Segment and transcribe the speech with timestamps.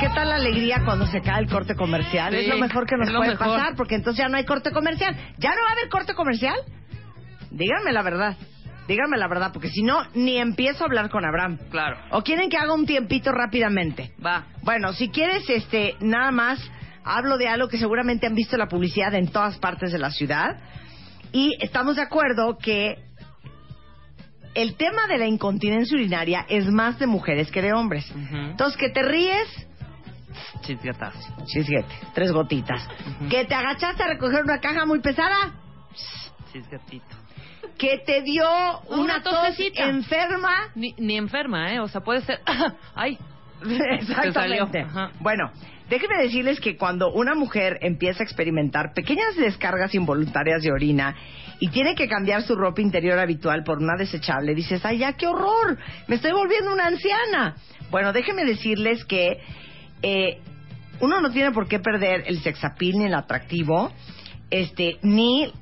[0.00, 2.32] ¿Qué tal la alegría cuando se cae el corte comercial?
[2.32, 3.46] Sí, es lo mejor que nos puede mejor.
[3.46, 5.14] pasar, porque entonces ya no hay corte comercial.
[5.38, 6.56] ¿Ya no va a haber corte comercial?
[7.50, 8.36] Díganme la verdad.
[8.86, 11.58] Díganme la verdad, porque si no, ni empiezo a hablar con Abraham.
[11.70, 11.98] Claro.
[12.10, 14.12] ¿O quieren que haga un tiempito rápidamente?
[14.24, 14.46] Va.
[14.62, 16.58] Bueno, si quieres, este, nada más
[17.04, 20.56] hablo de algo que seguramente han visto la publicidad en todas partes de la ciudad.
[21.32, 22.94] Y estamos de acuerdo que
[24.58, 28.10] el tema de la incontinencia urinaria es más de mujeres que de hombres.
[28.10, 28.36] Ujú.
[28.36, 29.48] Entonces, que te ríes,
[31.46, 32.86] chisguete, tres gotitas.
[33.30, 35.54] Que te agachaste a recoger una caja muy pesada,
[36.52, 37.16] Chisgatito.
[37.78, 38.48] que te dio
[38.88, 40.72] una, Una tos enferma.
[40.74, 41.78] Ni, ni enferma, ¿eh?
[41.80, 42.40] O sea, puede ser...
[42.96, 43.16] ¡Ay!
[44.00, 44.86] Exactamente.
[45.20, 45.52] Bueno,
[45.88, 51.14] déjenme decirles que cuando una mujer empieza a experimentar pequeñas descargas involuntarias de orina
[51.60, 55.26] y tiene que cambiar su ropa interior habitual por una desechable, dices, ay, ya, qué
[55.26, 57.56] horror, me estoy volviendo una anciana.
[57.90, 59.38] Bueno, déjenme decirles que
[60.02, 60.38] eh,
[61.00, 63.92] uno no tiene por qué perder el sexapil ni el atractivo,
[64.50, 65.52] este, ni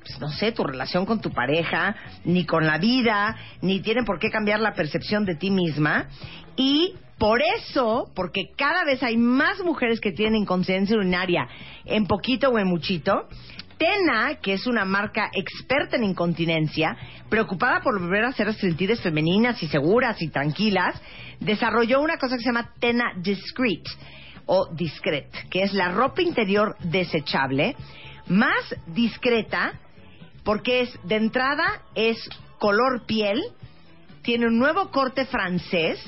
[0.00, 4.18] pues, no sé, tu relación con tu pareja, ni con la vida, ni tienen por
[4.18, 6.08] qué cambiar la percepción de ti misma.
[6.56, 11.46] Y por eso, porque cada vez hay más mujeres que tienen incontinencia urinaria
[11.84, 13.28] en poquito o en muchito,
[13.80, 16.94] Tena, que es una marca experta en incontinencia,
[17.30, 21.00] preocupada por volver a ser sentidas femeninas y seguras y tranquilas,
[21.40, 23.84] desarrolló una cosa que se llama Tena Discreet
[24.44, 27.74] o Discret, que es la ropa interior desechable,
[28.28, 29.72] más discreta,
[30.44, 32.18] porque es de entrada es
[32.58, 33.40] color piel,
[34.20, 35.98] tiene un nuevo corte francés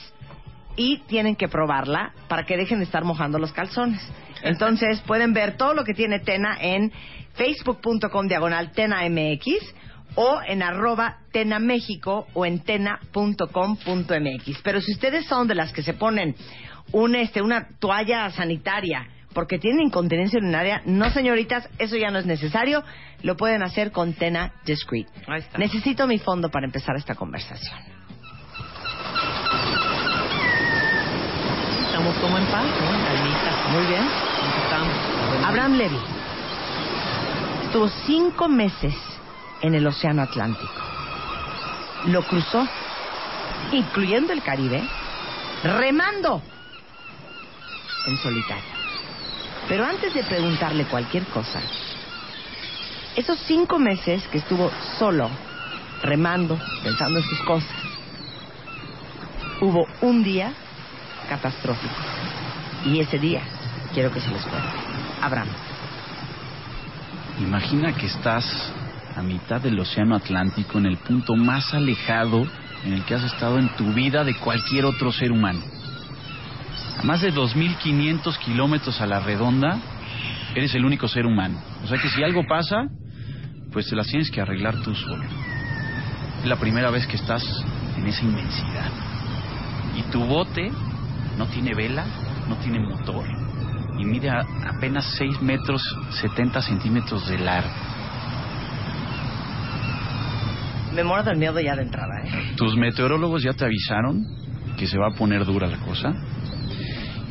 [0.76, 4.06] y tienen que probarla para que dejen de estar mojando los calzones.
[4.42, 6.92] Entonces pueden ver todo lo que tiene Tena en
[7.34, 9.74] facebook.com diagonal Tena MX
[10.14, 14.58] o en arroba Tena México o en tena.com.mx.
[14.62, 16.34] Pero si ustedes son de las que se ponen
[16.92, 22.26] un, este, una toalla sanitaria porque tienen incontinencia urinaria, no señoritas, eso ya no es
[22.26, 22.84] necesario,
[23.22, 25.06] lo pueden hacer con Tena Discreet.
[25.26, 25.58] Ahí está.
[25.58, 27.78] Necesito mi fondo para empezar esta conversación.
[31.86, 33.78] Estamos como en paz, ¿no?
[33.78, 34.02] Muy bien.
[35.44, 36.21] Abraham Levy
[37.72, 38.94] estuvo cinco meses
[39.62, 40.74] en el Océano Atlántico.
[42.04, 42.68] Lo cruzó,
[43.72, 44.82] incluyendo el Caribe,
[45.64, 46.42] remando
[48.06, 48.70] en solitario.
[49.68, 51.62] Pero antes de preguntarle cualquier cosa,
[53.16, 55.30] esos cinco meses que estuvo solo,
[56.02, 57.72] remando, pensando en sus cosas,
[59.62, 60.52] hubo un día
[61.26, 61.94] catastrófico.
[62.84, 63.40] Y ese día
[63.94, 64.68] quiero que se les cuente.
[65.22, 65.71] Abraham.
[67.40, 68.44] Imagina que estás
[69.16, 72.46] a mitad del Océano Atlántico, en el punto más alejado
[72.84, 75.60] en el que has estado en tu vida de cualquier otro ser humano.
[76.98, 79.78] A más de 2.500 kilómetros a la redonda,
[80.54, 81.58] eres el único ser humano.
[81.84, 82.88] O sea que si algo pasa,
[83.72, 85.24] pues te las tienes que arreglar tú solo.
[86.40, 87.44] Es la primera vez que estás
[87.96, 88.90] en esa inmensidad.
[89.96, 90.70] Y tu bote
[91.38, 92.04] no tiene vela,
[92.48, 93.24] no tiene motor,
[93.98, 95.82] y mide a- apenas 6 metros
[96.20, 97.70] 70 centímetros de largo.
[100.94, 102.52] Me muero del miedo ya de entrada, ¿eh?
[102.56, 104.26] Tus meteorólogos ya te avisaron
[104.76, 106.12] que se va a poner dura la cosa.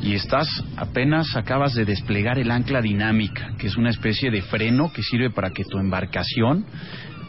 [0.01, 0.47] Y estás
[0.77, 5.29] apenas acabas de desplegar el ancla dinámica, que es una especie de freno que sirve
[5.29, 6.65] para que tu embarcación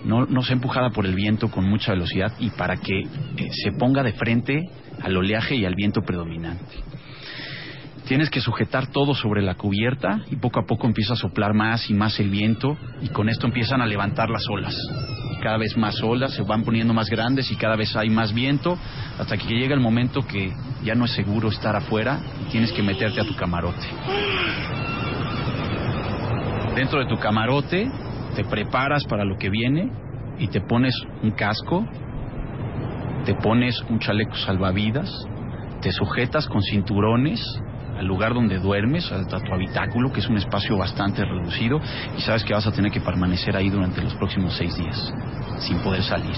[0.07, 3.73] no, no sea empujada por el viento con mucha velocidad y para que eh, se
[3.79, 4.59] ponga de frente
[5.03, 6.77] al oleaje y al viento predominante.
[8.07, 11.89] Tienes que sujetar todo sobre la cubierta y poco a poco empieza a soplar más
[11.89, 14.77] y más el viento y con esto empiezan a levantar las olas.
[15.41, 18.77] Cada vez más olas se van poniendo más grandes y cada vez hay más viento
[19.19, 20.53] hasta que llega el momento que
[20.85, 23.87] ya no es seguro estar afuera y tienes que meterte a tu camarote.
[26.75, 27.89] Dentro de tu camarote
[28.35, 29.91] te preparas para lo que viene
[30.39, 31.87] y te pones un casco,
[33.25, 35.09] te pones un chaleco salvavidas,
[35.81, 37.41] te sujetas con cinturones
[38.03, 41.81] al lugar donde duermes, a tu habitáculo, que es un espacio bastante reducido,
[42.19, 45.15] y sabes que vas a tener que permanecer ahí durante los próximos seis días,
[45.61, 46.35] sin poder salir.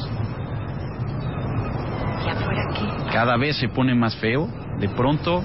[2.27, 3.11] ¿Y afuera qué?
[3.11, 4.47] Cada vez se pone más feo,
[4.79, 5.43] de pronto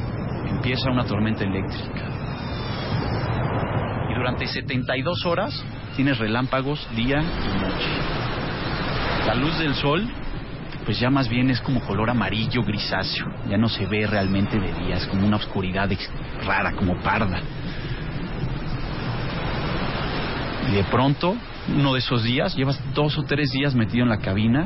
[0.49, 2.09] empieza una tormenta eléctrica.
[4.09, 5.63] Y durante 72 horas
[5.95, 7.89] tienes relámpagos día y noche.
[9.25, 10.05] La luz del sol
[10.89, 14.73] pues ya más bien es como color amarillo grisáceo, ya no se ve realmente de
[14.73, 15.87] día, es como una oscuridad
[16.43, 17.39] rara, como parda.
[20.67, 21.35] Y de pronto,
[21.77, 24.65] uno de esos días, llevas dos o tres días metido en la cabina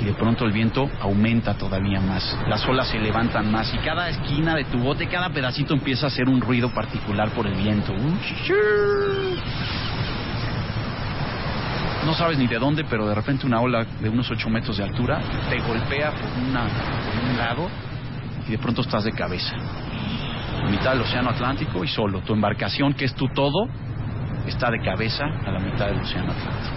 [0.00, 4.08] y de pronto el viento aumenta todavía más, las olas se levantan más y cada
[4.10, 7.92] esquina de tu bote, cada pedacito empieza a hacer un ruido particular por el viento.
[12.14, 14.84] No sabes ni de dónde, pero de repente una ola de unos 8 metros de
[14.84, 15.20] altura
[15.50, 17.68] te golpea por, una, por un lado
[18.46, 19.56] y de pronto estás de cabeza.
[20.64, 22.20] En mitad del océano Atlántico y solo.
[22.20, 23.66] Tu embarcación, que es tu todo,
[24.46, 26.76] está de cabeza a la mitad del océano Atlántico.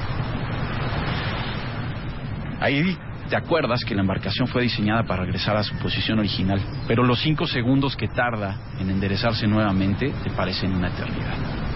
[2.59, 2.97] Ahí
[3.29, 7.19] te acuerdas que la embarcación fue diseñada para regresar a su posición original, pero los
[7.21, 11.67] 5 segundos que tarda en enderezarse nuevamente te parecen una eternidad.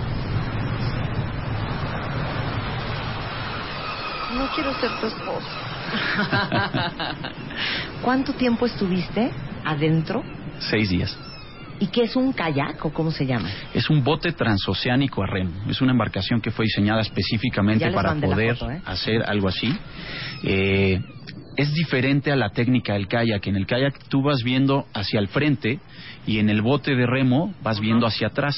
[4.34, 5.48] No quiero ser tu esposo.
[8.04, 9.32] ¿Cuánto tiempo estuviste
[9.66, 10.24] adentro?
[10.60, 11.18] Seis días.
[11.80, 13.50] ¿Y qué es un kayak o cómo se llama?
[13.74, 15.52] Es un bote transoceánico a remo.
[15.68, 18.82] Es una embarcación que fue diseñada específicamente para poder foto, ¿eh?
[18.86, 19.76] hacer algo así.
[20.44, 21.02] Eh,
[21.58, 23.48] es diferente a la técnica del kayak.
[23.48, 25.80] En el kayak tú vas viendo hacia el frente
[26.28, 28.56] y en el bote de remo vas viendo hacia atrás.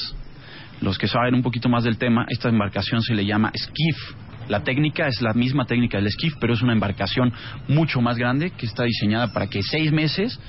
[0.81, 4.15] Los que saben un poquito más del tema, esta embarcación se le llama skiff.
[4.47, 7.31] La técnica es la misma técnica del skiff, pero es una embarcación
[7.67, 10.39] mucho más grande que está diseñada para que seis meses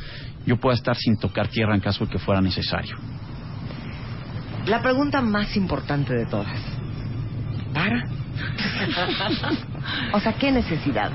[0.47, 2.97] yo pueda estar sin tocar tierra en caso de que fuera necesario.
[4.67, 6.59] La pregunta más importante de todas.
[7.73, 8.07] ¿Para?
[10.13, 11.13] o sea, ¿qué necesidad?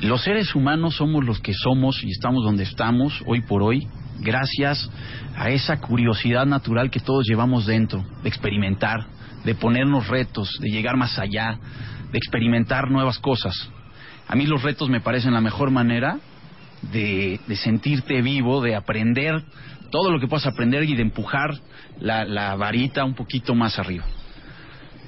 [0.00, 3.86] Los seres humanos somos los que somos y estamos donde estamos hoy por hoy
[4.20, 4.90] gracias
[5.36, 9.06] a esa curiosidad natural que todos llevamos dentro, de experimentar,
[9.44, 11.58] de ponernos retos, de llegar más allá,
[12.10, 13.54] de experimentar nuevas cosas.
[14.28, 16.18] A mí los retos me parecen la mejor manera
[16.92, 19.42] de, de sentirte vivo, de aprender
[19.90, 21.50] todo lo que puedas aprender y de empujar
[21.98, 24.04] la, la varita un poquito más arriba.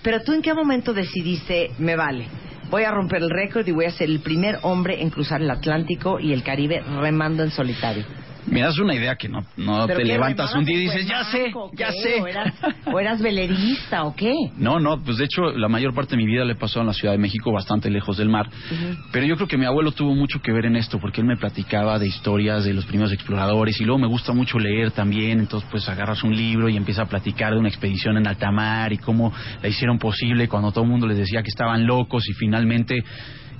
[0.02, 2.26] Pero tú en qué momento decidiste, me vale,
[2.70, 5.50] voy a romper el récord y voy a ser el primer hombre en cruzar el
[5.50, 8.04] Atlántico y el Caribe remando en solitario?
[8.46, 11.24] Me das una idea que no, no ¿Pero te levantas un día y dices, ya
[11.24, 12.02] sé, ya qué?
[12.02, 12.20] sé.
[12.20, 12.54] ¿O eras,
[12.86, 14.34] o eras velerista o qué?
[14.56, 16.88] No, no, pues de hecho la mayor parte de mi vida le he pasado en
[16.88, 18.48] la Ciudad de México, bastante lejos del mar.
[19.12, 21.36] Pero yo creo que mi abuelo tuvo mucho que ver en esto, porque él me
[21.36, 25.68] platicaba de historias de los primeros exploradores y luego me gusta mucho leer también, entonces
[25.70, 28.98] pues agarras un libro y empieza a platicar de una expedición en alta mar y
[28.98, 33.04] cómo la hicieron posible cuando todo el mundo les decía que estaban locos y finalmente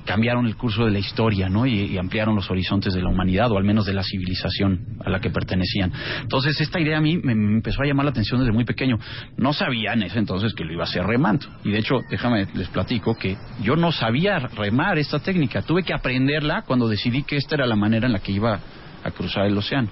[0.05, 1.67] cambiaron el curso de la historia, ¿no?
[1.67, 5.21] Y, ampliaron los horizontes de la humanidad, o al menos de la civilización a la
[5.21, 5.93] que pertenecían.
[6.23, 8.99] Entonces, esta idea a mí me, me empezó a llamar la atención desde muy pequeño.
[9.37, 11.47] No sabía en ese entonces que lo iba a hacer remando.
[11.65, 15.63] Y de hecho, déjame, les platico que yo no sabía remar esta técnica.
[15.63, 18.59] Tuve que aprenderla cuando decidí que esta era la manera en la que iba
[19.05, 19.89] a cruzar el océano.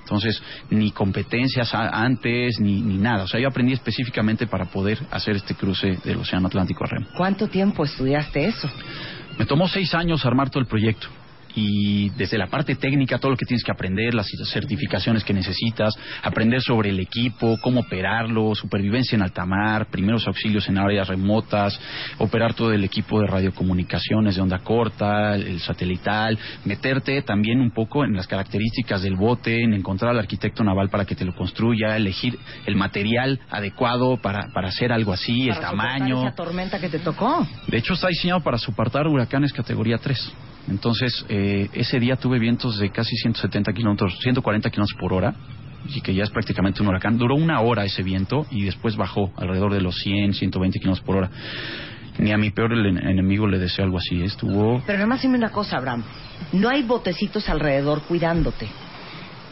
[0.00, 3.24] Entonces, ni competencias antes, ni, ni nada.
[3.24, 7.06] O sea, yo aprendí específicamente para poder hacer este cruce del Océano Atlántico a remo.
[7.16, 8.68] ¿Cuánto tiempo estudiaste eso?
[9.38, 11.08] Me tomó seis años armar todo el proyecto.
[11.54, 15.94] Y desde la parte técnica, todo lo que tienes que aprender, las certificaciones que necesitas,
[16.22, 21.78] aprender sobre el equipo, cómo operarlo, supervivencia en alta mar, primeros auxilios en áreas remotas,
[22.18, 28.04] operar todo el equipo de radiocomunicaciones de onda corta, el satelital, meterte también un poco
[28.04, 31.96] en las características del bote, en encontrar al arquitecto naval para que te lo construya,
[31.96, 36.20] elegir el material adecuado para, para hacer algo así, el tamaño.
[36.20, 37.46] esa tormenta que te tocó.
[37.66, 40.32] De hecho, está diseñado para soportar huracanes categoría 3.
[40.68, 45.34] Entonces, eh, ese día tuve vientos de casi 170 kilómetros, 140 kilómetros por hora,
[45.88, 47.18] y que ya es prácticamente un huracán.
[47.18, 51.16] Duró una hora ese viento y después bajó alrededor de los 100, 120 kilómetros por
[51.16, 51.30] hora.
[52.18, 54.22] Ni a mi peor en- enemigo le deseo algo así.
[54.22, 54.82] Estuvo.
[54.86, 56.04] Pero nada más dime una cosa, Abraham.
[56.52, 58.68] No hay botecitos alrededor cuidándote.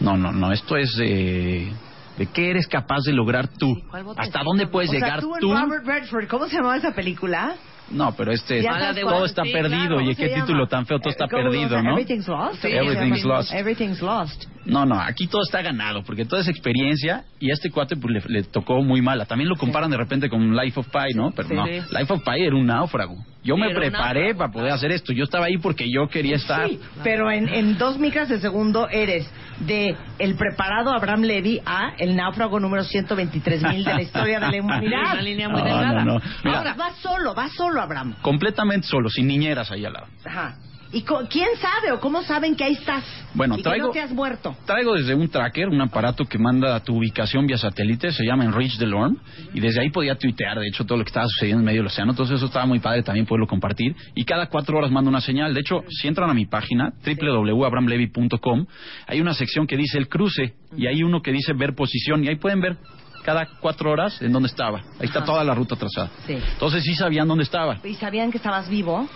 [0.00, 0.52] No, no, no.
[0.52, 0.96] Esto es.
[1.00, 1.72] eh,
[2.18, 3.80] de qué eres capaz de lograr tú,
[4.16, 5.54] hasta dónde puedes O sea, llegar tú en tú.
[5.54, 7.54] Robert Redford, ¿cómo se llamaba esa película?
[7.90, 8.62] No, pero este
[9.02, 10.68] todo está Sí, perdido claro, y ¿Cómo qué título llama?
[10.68, 11.92] tan feo, todo está Eh, perdido, ¿no?
[11.92, 12.60] Everything's lost.
[12.62, 13.52] Sí, Everything's lost.
[13.52, 14.44] Everything's lost.
[14.66, 18.26] No, no, aquí todo está ganado, porque toda esa experiencia y a este cuate pues,
[18.26, 19.24] le, le tocó muy mala.
[19.24, 21.30] También lo comparan de repente con Life of Pi, ¿no?
[21.30, 21.66] Pero no.
[21.66, 23.16] Life of Pi era un náufrago.
[23.44, 25.12] Yo me preparé para poder hacer esto.
[25.12, 26.68] Yo estaba ahí porque yo quería estar.
[26.68, 29.30] Sí, pero en, en dos micras de segundo eres
[29.60, 34.50] de el preparado Abraham Levy a el náufrago número 123 mil de la historia de
[34.50, 35.12] la humanidad.
[35.12, 36.04] Una línea muy No, delgada.
[36.04, 36.20] no, no.
[36.44, 36.58] Mira.
[36.58, 38.14] Ahora, vas solo, vas solo, Abraham.
[38.22, 40.06] Completamente solo, sin niñeras ahí al lado.
[40.24, 40.56] Ajá.
[40.90, 43.04] ¿Y co- quién sabe o cómo saben que ahí estás?
[43.34, 44.56] Bueno, y que traigo- no te has muerto.
[44.64, 48.44] Traigo desde un tracker, un aparato que manda a tu ubicación vía satélite, se llama
[48.44, 49.16] Enrich Delorme,
[49.52, 51.88] y desde ahí podía tuitear, de hecho, todo lo que estaba sucediendo en medio del
[51.88, 52.12] océano.
[52.12, 53.94] Entonces, eso estaba muy padre también poderlo compartir.
[54.14, 55.52] Y cada cuatro horas manda una señal.
[55.52, 58.66] De hecho, si entran a mi página, www.abramlevy.com,
[59.06, 62.28] hay una sección que dice el cruce, y hay uno que dice ver posición, y
[62.28, 62.76] ahí pueden ver
[63.24, 64.78] cada cuatro horas en dónde estaba.
[64.98, 65.26] Ahí está Ajá.
[65.26, 66.10] toda la ruta trazada.
[66.26, 66.32] Sí.
[66.52, 67.78] Entonces, sí sabían dónde estaba.
[67.84, 69.06] ¿Y sabían que estabas vivo?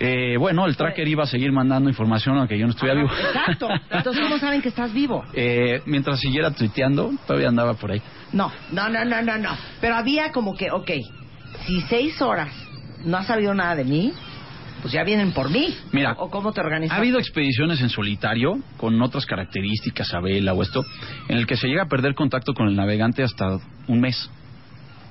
[0.00, 3.10] Eh, bueno, el tracker iba a seguir mandando información aunque yo no estuviera vivo.
[3.12, 3.68] Exacto.
[3.90, 5.24] Entonces, ¿cómo saben que estás vivo?
[5.40, 8.02] Eh, mientras siguiera tuiteando, todavía andaba por ahí.
[8.32, 9.56] No, no, no, no, no, no.
[9.80, 10.90] Pero había como que, ok,
[11.66, 12.50] si seis horas
[13.04, 14.12] no has sabido nada de mí,
[14.82, 15.74] pues ya vienen por mí.
[15.92, 16.96] Mira, ¿O cómo te organizas?
[16.96, 20.84] Ha habido expediciones en solitario con otras características, a vela o esto,
[21.28, 24.30] en el que se llega a perder contacto con el navegante hasta un mes,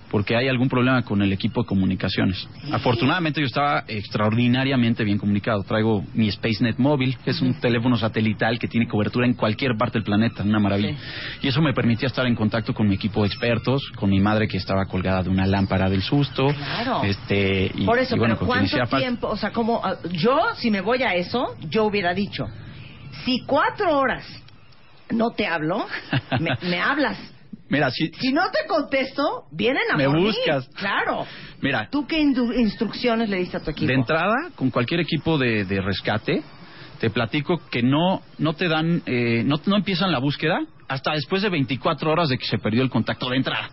[0.09, 2.47] porque hay algún problema con el equipo de comunicaciones.
[2.71, 5.63] Afortunadamente yo estaba extraordinariamente bien comunicado.
[5.63, 9.97] Traigo mi SpaceNet móvil, que es un teléfono satelital que tiene cobertura en cualquier parte
[9.97, 10.95] del planeta, una maravilla.
[11.41, 14.47] Y eso me permitía estar en contacto con mi equipo de expertos, con mi madre
[14.47, 16.47] que estaba colgada de una lámpara del susto.
[16.47, 17.03] Claro.
[17.03, 19.27] Este, y, Por eso, y bueno, pero ¿cuánto tiempo?
[19.27, 22.45] O sea, como ah, yo, si me voy a eso, yo hubiera dicho,
[23.25, 24.25] si cuatro horas
[25.09, 25.85] no te hablo,
[26.39, 27.17] me, me hablas.
[27.69, 30.23] Mira, si, Si no te contesto, vienen a Me por mí.
[30.23, 30.67] buscas.
[30.75, 31.25] Claro.
[31.61, 33.87] mira, ¿Tú qué instrucciones le diste a tu equipo?
[33.87, 36.43] De entrada, con cualquier equipo de, de rescate,
[36.99, 41.41] te platico que no, no te dan, eh, no, no empiezan la búsqueda hasta después
[41.41, 43.69] de 24 horas de que se perdió el contacto de entrada.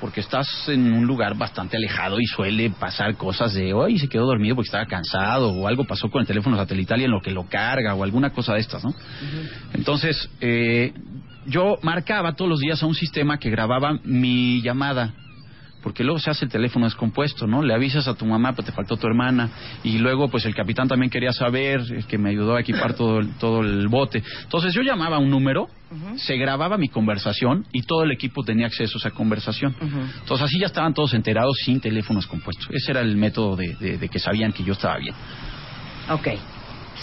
[0.00, 4.26] Porque estás en un lugar bastante alejado y suele pasar cosas de, hoy se quedó
[4.26, 7.30] dormido porque estaba cansado o algo pasó con el teléfono satelital y en lo que
[7.30, 8.94] lo carga o alguna cosa de estas, ¿no?
[9.72, 10.92] Entonces, eh,
[11.46, 15.12] yo marcaba todos los días a un sistema que grababa mi llamada.
[15.82, 17.62] Porque luego se hace el teléfono descompuesto, ¿no?
[17.62, 19.48] Le avisas a tu mamá, pero te faltó tu hermana.
[19.84, 23.20] Y luego, pues el capitán también quería saber, el que me ayudó a equipar todo
[23.20, 24.20] el, todo el bote.
[24.42, 25.68] Entonces yo llamaba a un número,
[26.16, 29.76] se grababa mi conversación y todo el equipo tenía acceso a esa conversación.
[29.80, 32.66] Entonces así ya estaban todos enterados sin teléfonos compuestos.
[32.72, 35.14] Ese era el método de, de- de que sabían que yo estaba bien.
[36.10, 36.28] Ok.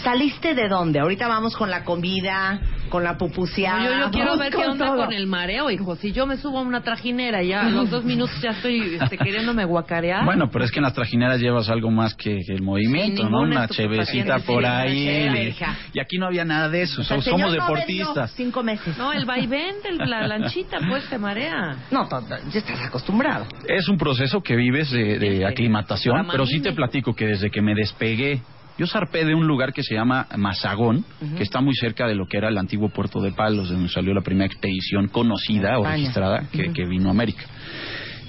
[0.04, 1.00] ¿Saliste de dónde?
[1.00, 2.60] Ahorita vamos con la comida,
[2.94, 3.84] con la pupuseada.
[3.84, 4.98] yo, yo quiero ver qué con onda todo.
[5.06, 5.96] con el mareo, hijo.
[5.96, 8.98] Si yo me subo a una trajinera y ya a los dos minutos ya estoy
[9.02, 10.24] este, queriéndome guacarear.
[10.26, 13.28] Bueno, pero es que en las trajineras llevas algo más que, que el movimiento, Sí,
[13.32, 13.42] ¿no?
[13.42, 15.06] Una chevecita por ahí.
[15.06, 15.50] cheve,
[15.94, 17.02] y- y aquí no había nada de eso.
[17.02, 18.14] O sea, somos señor no deportistas.
[18.16, 18.96] bebió cinco meses.
[18.96, 21.76] No, el vaivén de la lanchita, pues, te marea.
[21.90, 22.08] No,
[22.52, 23.48] ya estás acostumbrado.
[23.68, 27.62] Es un proceso que vives de, de aclimatación, pero sí te platico que desde que
[27.64, 28.42] me despegué,
[28.78, 31.06] yo zarpé de un lugar que se llama Mazagón,
[31.38, 33.90] que está muy cerca de lo que era el antiguo puerto de Palos, de donde
[33.90, 37.44] salió la primera expedición conocida o registrada que, que vino a América.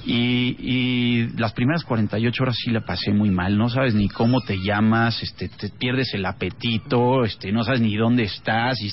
[0.07, 4.43] Y, y las primeras 48 horas sí la pasé muy mal, no sabes ni cómo
[4.43, 8.93] te llamas, este, te pierdes el apetito, este, no sabes ni dónde estás, y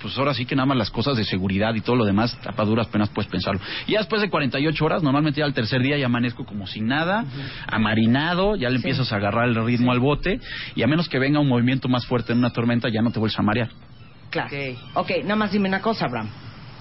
[0.00, 2.64] pues ahora sí que nada más las cosas de seguridad y todo lo demás, a
[2.64, 3.60] duras penas puedes pensarlo.
[3.86, 6.86] Y ya después de 48 horas, normalmente ya al tercer día ya amanezco como sin
[6.86, 7.24] nada,
[7.66, 10.40] amarinado, ya le empiezas a agarrar el ritmo al bote,
[10.74, 13.18] y a menos que venga un movimiento más fuerte en una tormenta, ya no te
[13.18, 13.70] vuelves a marear.
[14.30, 14.50] Claro.
[14.94, 16.30] ok, nada más dime una cosa, Abraham.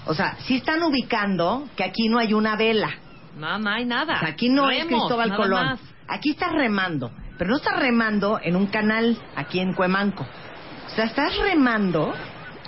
[0.05, 2.91] O sea, si están ubicando que aquí no hay una vela.
[3.37, 4.15] No, no hay nada.
[4.15, 5.65] O sea, aquí no es Cristóbal Colón.
[5.65, 5.79] más.
[6.07, 10.23] Aquí estás remando, pero no estás remando en un canal aquí en Cuemanco.
[10.23, 12.13] O sea, estás remando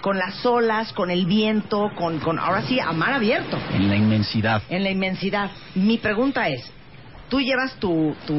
[0.01, 3.95] con las olas, con el viento, con, con ahora sí, a mar abierto, En la
[3.95, 4.61] inmensidad.
[4.69, 5.51] en la inmensidad.
[5.75, 6.69] Mi pregunta es,
[7.31, 8.35] tú llevas tu tu,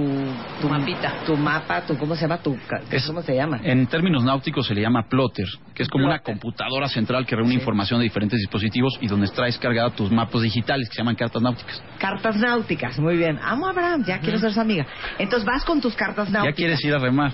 [0.61, 1.15] tu Mapita.
[1.25, 2.55] tu mapa, tu cómo se llama tu
[2.91, 3.59] Es- cómo se llama?
[3.65, 7.55] En términos náuticos se le llama plotter, que es como una computadora central que reúne
[7.55, 11.41] información de diferentes dispositivos y donde traes cargada tus mapas digitales que se llaman cartas
[11.41, 11.83] náuticas.
[11.99, 13.39] Cartas náuticas, muy bien.
[13.43, 14.87] Amo a Abraham, ya quiero ser su amiga.
[15.19, 16.53] Entonces vas con tus cartas náuticas.
[16.53, 17.33] ¿Ya quieres ir a remar?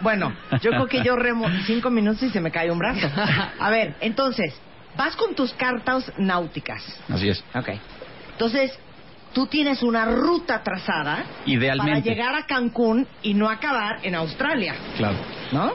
[0.00, 3.06] Bueno, yo creo que yo remo cinco minutos y se me cae un brazo.
[3.60, 4.58] A ver, entonces,
[4.96, 6.82] vas con tus cartas náuticas.
[7.10, 7.44] Así es.
[7.54, 7.68] Ok.
[8.32, 8.78] Entonces,
[9.32, 11.92] tú tienes una ruta trazada Idealmente.
[11.92, 15.16] para llegar a Cancún y no acabar en Australia, Claro.
[15.52, 15.72] ¿no?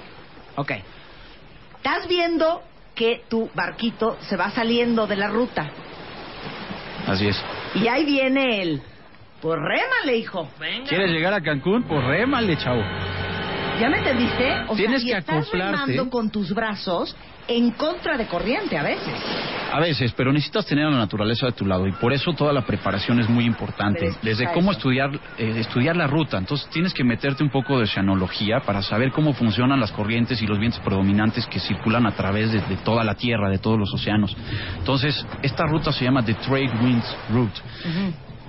[0.55, 0.71] Ok.
[1.77, 2.61] Estás viendo
[2.95, 5.69] que tu barquito se va saliendo de la ruta.
[7.07, 7.43] Así es.
[7.75, 8.81] Y ahí viene el,
[9.41, 10.49] pues rémale, hijo.
[10.59, 10.87] Venga.
[10.87, 11.83] ¿Quieres llegar a Cancún?
[11.83, 12.81] Pues rémale, chavo.
[13.79, 14.53] ¿Ya me entendiste?
[14.67, 15.71] O Tienes sea, y que estás acoplarte.
[15.91, 17.15] remando con tus brazos
[17.47, 19.13] en contra de corriente a veces.
[19.73, 22.53] A veces, pero necesitas tener a la naturaleza de tu lado y por eso toda
[22.53, 24.11] la preparación es muy importante.
[24.21, 24.77] Desde cómo eso.
[24.77, 29.11] estudiar eh, estudiar la ruta, entonces tienes que meterte un poco de oceanología para saber
[29.11, 33.03] cómo funcionan las corrientes y los vientos predominantes que circulan a través de, de toda
[33.03, 34.35] la Tierra, de todos los océanos.
[34.77, 37.59] Entonces, esta ruta se llama The Trade Winds Route.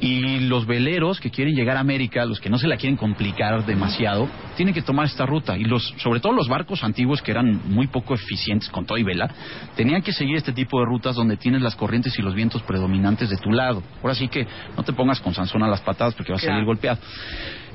[0.01, 3.65] Y los veleros que quieren llegar a América, los que no se la quieren complicar
[3.65, 5.57] demasiado, tienen que tomar esta ruta.
[5.57, 9.05] Y los, sobre todo los barcos antiguos que eran muy poco eficientes con todo y
[9.05, 9.31] vela,
[9.77, 13.31] tenían que seguir este tipo de rutas donde tienes las corrientes y los vientos predominantes
[13.31, 13.83] de tu lado.
[14.03, 14.47] Ahora sí que
[14.77, 16.99] no te pongas con Sansón a las patadas porque vas a salir golpeado.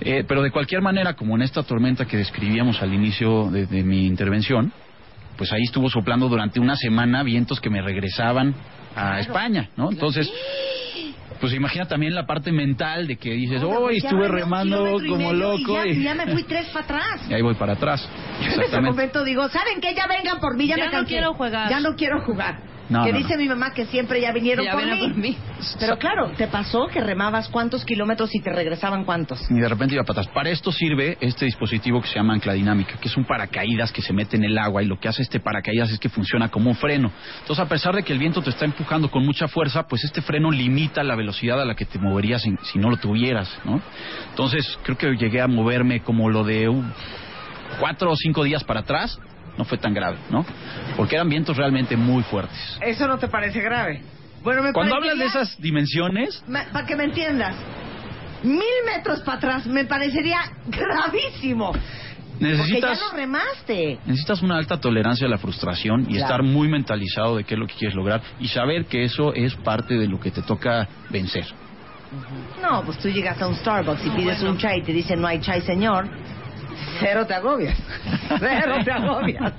[0.01, 3.83] Eh, pero de cualquier manera, como en esta tormenta que describíamos al inicio de, de
[3.83, 4.71] mi intervención,
[5.37, 8.53] pues ahí estuvo soplando durante una semana vientos que me regresaban
[8.93, 9.89] a España, ¿no?
[9.89, 10.29] Entonces,
[11.39, 15.31] pues imagina también la parte mental de que dices, hoy pues ya estuve remando como
[15.33, 17.21] loco Y ya, y, ya me fui tres para atrás.
[17.29, 18.01] y ahí voy para atrás.
[18.07, 18.09] Yo
[18.45, 18.91] en ese Exactamente.
[18.91, 19.93] momento digo, ¿saben qué?
[19.95, 21.09] Ya vengan por mí, ya, Ya me no cansé.
[21.13, 21.69] quiero jugar.
[21.69, 22.68] Ya no quiero jugar.
[22.89, 23.41] No, que no, dice no.
[23.41, 25.07] mi mamá que siempre ya vinieron Ya por, vienen mí.
[25.09, 25.37] por mí.
[25.79, 29.39] Pero claro, ¿te pasó que remabas cuántos kilómetros y te regresaban cuántos?
[29.49, 30.33] Y de repente iba para atrás.
[30.33, 34.01] Para esto sirve este dispositivo que se llama ancla dinámica, que es un paracaídas que
[34.01, 36.69] se mete en el agua y lo que hace este paracaídas es que funciona como
[36.71, 37.11] un freno.
[37.41, 40.21] Entonces, a pesar de que el viento te está empujando con mucha fuerza, pues este
[40.21, 43.81] freno limita la velocidad a la que te moverías si, si no lo tuvieras, ¿no?
[44.31, 46.83] Entonces, creo que llegué a moverme como lo de uh,
[47.79, 49.19] cuatro o cinco días para atrás.
[49.59, 50.45] No fue tan grave, ¿no?
[50.95, 52.57] Porque eran vientos realmente muy fuertes.
[52.79, 54.01] Eso no te parece grave.
[54.41, 57.57] Bueno, me Cuando hablas de esas dimensiones, Para que me entiendas,
[58.41, 61.73] mil metros para atrás me parecería gravísimo.
[61.73, 63.01] Porque ya necesitas...
[63.01, 63.99] lo remaste.
[64.05, 66.21] Necesitas una alta tolerancia a la frustración y Claro.
[66.23, 69.55] estar muy mentalizado de qué es lo que quieres lograr y saber que eso es
[69.55, 71.43] parte de lo que te toca vencer.
[72.61, 75.27] No, pues tú llegas a un Starbucks y pides un chai y te dicen no
[75.27, 76.07] hay chai, señor.
[76.99, 77.77] Cero te agobias.
[78.39, 79.53] Cero te agobias.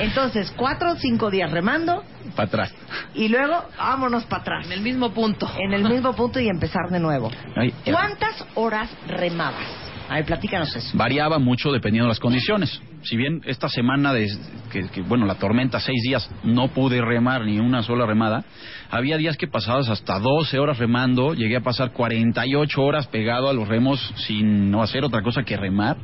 [0.00, 2.02] Entonces, cuatro o cinco días remando
[2.36, 2.74] Para atrás.
[3.14, 4.66] y luego vámonos para atrás.
[4.66, 5.50] En el mismo punto.
[5.58, 7.30] En el mismo punto y empezar de nuevo.
[7.56, 9.66] Ay, eh, ¿Cuántas horas remabas?
[10.08, 10.90] A ver, platícanos eso.
[10.98, 12.82] variaba mucho dependiendo de las condiciones.
[13.04, 14.26] Si bien esta semana, de,
[14.72, 18.42] que, que, bueno, la tormenta, seis días, no pude remar ni una sola remada,
[18.90, 23.52] había días que pasabas hasta 12 horas remando, llegué a pasar 48 horas pegado a
[23.52, 25.96] los remos sin no hacer otra cosa que remar,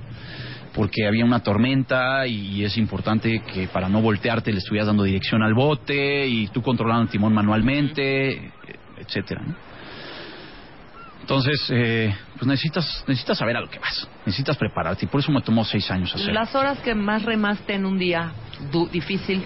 [0.76, 5.42] porque había una tormenta y es importante que para no voltearte le estuvieras dando dirección
[5.42, 8.52] al bote y tú controlando el timón manualmente,
[8.98, 9.42] etcétera.
[9.46, 9.54] ¿no?
[11.22, 15.32] Entonces, eh, pues necesitas, necesitas saber a lo que vas, necesitas prepararte y por eso
[15.32, 16.34] me tomó seis años hacerlo.
[16.34, 18.30] Las horas que más remaste en un día
[18.70, 19.42] du- difícil.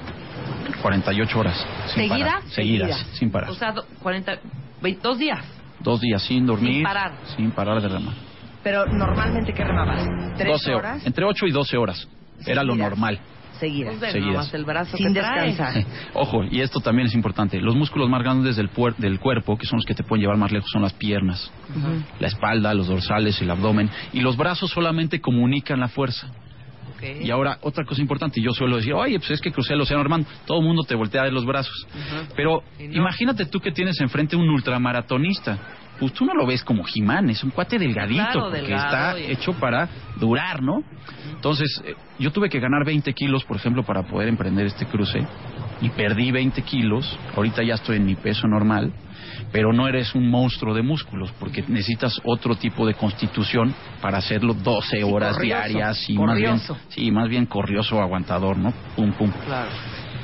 [0.82, 1.66] 48 horas.
[1.86, 2.18] Sin ¿Seguidas?
[2.34, 2.42] parar.
[2.50, 3.16] Seguidas, Seguidas.
[3.18, 3.50] sin parar.
[3.50, 4.38] O sea, do- 40,
[4.82, 5.44] 22 días.
[5.80, 6.74] Dos días sin dormir.
[6.74, 7.12] Sin parar.
[7.36, 8.14] Sin parar de remar.
[8.62, 10.06] Pero normalmente, ¿qué remabas?
[10.36, 11.06] ¿Tres 12 horas?
[11.06, 12.08] Entre 8 y 12 horas.
[12.46, 13.18] Era lo normal.
[13.58, 13.96] Seguidas.
[13.98, 14.32] Pues Seguidas.
[14.32, 15.84] nomás el brazo Sin descansar.
[16.14, 17.60] Ojo, y esto también es importante.
[17.60, 20.38] Los músculos más grandes del, puer- del cuerpo, que son los que te pueden llevar
[20.38, 21.52] más lejos, son las piernas,
[22.18, 23.90] la espalda, los dorsales, el abdomen.
[24.14, 26.28] Y los brazos solamente comunican la fuerza.
[27.22, 30.02] Y ahora, otra cosa importante, yo suelo decir, oye, pues es que crucé el océano
[30.02, 31.86] hermano, todo el mundo te voltea de los brazos.
[32.36, 32.84] Pero no.
[32.92, 35.58] imagínate tú que tienes enfrente un ultramaratonista.
[36.00, 39.20] Pues tú no lo ves como Jimán, es un cuate delgadito, Claro, porque delgado está
[39.20, 40.82] y- hecho para durar, ¿no?
[41.34, 45.26] Entonces, eh, yo tuve que ganar 20 kilos, por ejemplo, para poder emprender este cruce,
[45.82, 48.92] y perdí 20 kilos, ahorita ya estoy en mi peso normal,
[49.52, 54.54] pero no eres un monstruo de músculos, porque necesitas otro tipo de constitución para hacerlo
[54.54, 56.78] 12 horas corrioso, diarias y más bien, corrioso.
[56.88, 58.72] sí, más bien corrioso, aguantador, ¿no?
[58.96, 59.30] Pum, pum.
[59.44, 59.70] Claro.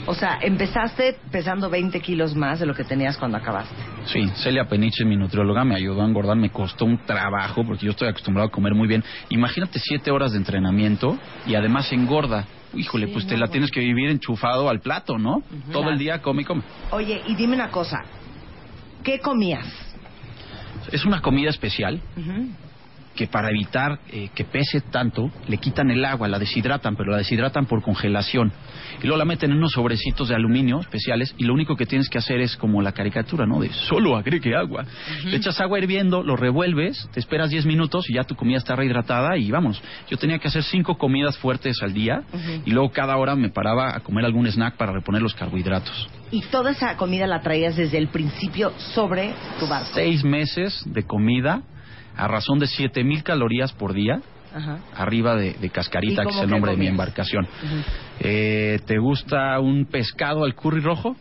[0.06, 3.74] O sea, empezaste pesando 20 kilos más de lo que tenías cuando acabaste.
[4.06, 7.90] Sí, Celia Peniche, mi nutrióloga, me ayudó a engordar, me costó un trabajo porque yo
[7.90, 9.02] estoy acostumbrado a comer muy bien.
[9.30, 12.46] Imagínate siete horas de entrenamiento y además engorda.
[12.74, 15.42] Híjole, pues te la tienes que vivir enchufado al plato, ¿no?
[15.72, 16.62] Todo el día come y come.
[16.92, 18.04] Oye, y dime una cosa.
[19.02, 19.66] ¿Qué comías?
[20.92, 22.00] Es una comida especial
[23.16, 27.18] que para evitar eh, que pese tanto, le quitan el agua, la deshidratan, pero la
[27.18, 28.52] deshidratan por congelación.
[29.02, 32.09] Y luego la meten en unos sobrecitos de aluminio especiales y lo único que tienes
[32.09, 33.61] que hacer es como la caricatura, ¿no?
[33.61, 34.85] De solo agregue agua.
[35.24, 38.76] Le echas agua hirviendo, lo revuelves, te esperas 10 minutos y ya tu comida está
[38.76, 39.83] rehidratada y vamos.
[40.09, 42.22] Yo tenía que hacer cinco comidas fuertes al día
[42.64, 46.09] y luego cada hora me paraba a comer algún snack para reponer los carbohidratos.
[46.31, 49.90] Y toda esa comida la traías desde el principio sobre tu barco.
[49.94, 51.62] Seis meses de comida
[52.16, 54.20] a razón de 7000 calorías por día
[54.55, 54.79] Ajá.
[54.94, 57.46] arriba de, de Cascarita, ¿Y que es el nombre de mi embarcación.
[58.20, 61.14] Eh, ¿Te gusta un pescado al curry rojo?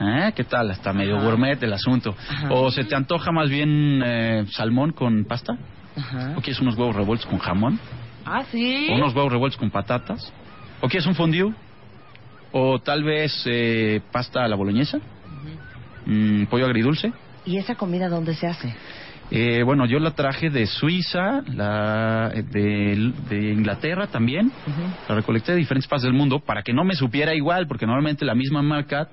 [0.00, 0.32] ¿Eh?
[0.34, 0.70] ¿Qué tal?
[0.70, 1.24] Hasta medio Ajá.
[1.24, 2.14] gourmet el asunto.
[2.28, 2.48] Ajá.
[2.52, 5.56] O se te antoja más bien eh, salmón con pasta.
[5.96, 6.34] Ajá.
[6.36, 7.78] ¿O quieres unos huevos revueltos con jamón?
[8.24, 8.88] Ah, sí.
[8.90, 10.32] ¿O unos huevos revueltos con patatas?
[10.80, 11.52] ¿O quieres un fondue?
[12.50, 14.98] ¿O tal vez eh, pasta a la boloñesa?
[16.06, 17.12] Mm, ¿Pollo agridulce?
[17.44, 18.74] ¿Y esa comida dónde se hace?
[19.30, 24.52] Eh, bueno, yo la traje de Suiza, la, de, de Inglaterra también.
[25.08, 28.24] La recolecté de diferentes partes del mundo para que no me supiera igual, porque normalmente
[28.24, 29.08] la misma marca,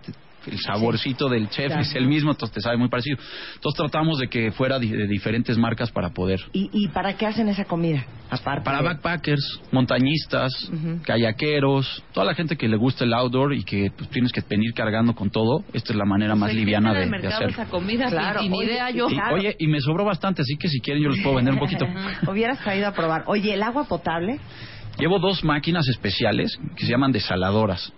[0.51, 1.81] el saborcito del chef Claro.
[1.81, 3.17] es el mismo, entonces te sabe muy parecido.
[3.55, 6.39] Entonces tratamos de que fuera de diferentes marcas para poder.
[6.53, 8.05] ¿Y, ¿Y para qué hacen esa comida?
[8.29, 11.01] Aparte Para de- backpackers, montañistas, Ujú.
[11.03, 14.73] kayakeros, toda la gente que le gusta el outdoor y que pues, tienes que venir
[14.73, 17.53] cargando con todo, esta es la manera más Pues, liviana existe en de, de hacerlo.
[17.53, 19.09] esa comida Claro, sin, sin oye, idea yo.
[19.09, 19.35] Y, Claro.
[19.35, 21.85] Oye, y me sobró bastante, así que si quieren yo les puedo vender un poquito.
[22.31, 23.23] Hubieras traído a probar.
[23.27, 24.39] Oye, ¿el agua potable?
[24.99, 27.93] Llevo dos máquinas especiales que se llaman desaladoras.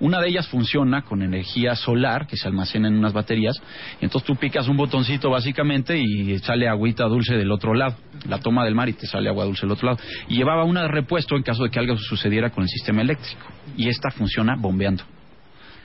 [0.00, 3.56] Una de ellas funciona con energía solar que se almacena en unas baterías.
[4.00, 7.94] Y entonces tú picas un botoncito básicamente y sale agüita dulce del otro lado.
[8.28, 10.00] La toma del mar y te sale agua dulce del otro lado.
[10.28, 13.46] Y llevaba una de repuesto en caso de que algo sucediera con el sistema eléctrico.
[13.76, 15.04] Y esta funciona bombeando.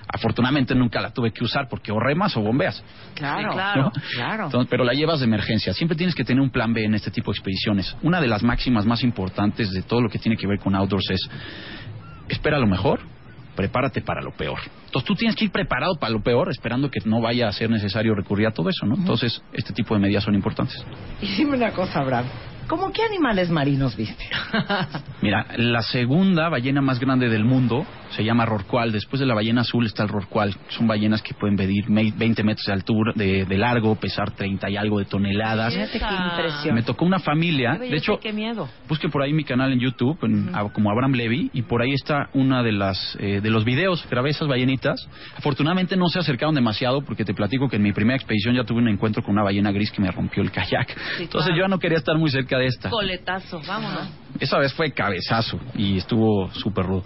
[0.07, 2.83] Afortunadamente nunca la tuve que usar porque o remas o bombeas.
[3.15, 3.81] Claro, Sí, claro.
[3.83, 3.91] ¿no?
[4.15, 4.45] claro.
[4.45, 5.73] Entonces, pero la llevas de emergencia.
[5.73, 7.95] Siempre tienes que tener un plan B en este tipo de expediciones.
[8.03, 11.09] Una de las máximas más importantes de todo lo que tiene que ver con outdoors
[11.09, 11.29] es
[12.29, 12.99] espera lo mejor,
[13.55, 14.59] prepárate para lo peor.
[14.85, 17.69] Entonces tú tienes que ir preparado para lo peor, esperando que no vaya a ser
[17.69, 18.95] necesario recurrir a todo eso, ¿no?
[18.95, 20.83] Entonces, este tipo de medidas son importantes.
[21.21, 22.25] Y dime una cosa, Abraham.
[22.67, 24.25] ¿Cómo qué animales marinos viste?
[25.21, 27.85] Mira, la segunda ballena más grande del mundo
[28.15, 28.91] se llama rorcual.
[28.91, 30.55] Después de la ballena azul está el rorcual.
[30.69, 34.69] Son ballenas que pueden medir me- 20 metros de altura, de, de largo, pesar 30
[34.69, 35.73] y algo de toneladas.
[35.73, 36.75] Fíjate qué impresión.
[36.75, 38.67] Me tocó una familia, Qué de hecho, qué miedo.
[38.87, 41.91] busquen por ahí mi canal en YouTube, en- a- como Abraham Levy, y por ahí
[41.93, 44.05] está una de las eh, de los videos.
[44.09, 45.07] Grabé esas ballenitas.
[45.37, 48.79] Afortunadamente no se acercaron demasiado porque te platico que en mi primera expedición ya tuve
[48.79, 50.89] un encuentro con una ballena gris que me rompió el kayak.
[51.17, 51.55] Sí, Entonces claro.
[51.55, 52.89] yo ya no quería estar muy cerca de esta.
[52.89, 54.07] Coletazo, vámonos.
[54.39, 57.03] Esa vez fue cabezazo y estuvo súper rudo.